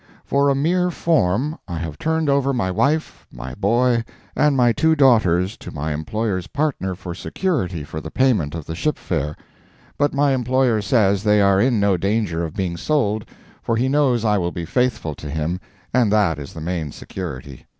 For 0.25 0.49
a 0.49 0.55
mere 0.55 0.89
form, 0.89 1.59
I 1.67 1.77
have 1.77 1.99
turned 1.99 2.27
over 2.27 2.53
my 2.53 2.71
wife, 2.71 3.27
my 3.31 3.53
boy, 3.53 4.03
and 4.35 4.57
my 4.57 4.71
two 4.71 4.95
daughters 4.95 5.55
to 5.57 5.71
my 5.71 5.93
employer's 5.93 6.47
partner 6.47 6.95
for 6.95 7.13
security 7.13 7.83
for 7.83 8.01
the 8.01 8.09
payment 8.09 8.55
of 8.55 8.65
the 8.65 8.73
ship 8.73 8.97
fare. 8.97 9.35
But 9.99 10.11
my 10.11 10.33
employer 10.33 10.81
says 10.81 11.21
they 11.21 11.39
are 11.39 11.61
in 11.61 11.79
no 11.79 11.97
danger 11.97 12.43
of 12.43 12.55
being 12.55 12.77
sold, 12.77 13.25
for 13.61 13.77
he 13.77 13.87
knows 13.87 14.25
I 14.25 14.39
will 14.39 14.51
be 14.51 14.65
faithful 14.65 15.13
to 15.13 15.29
him, 15.29 15.59
and 15.93 16.11
that 16.11 16.39
is 16.39 16.53
the 16.53 16.61
main 16.61 16.91
security. 16.91 17.67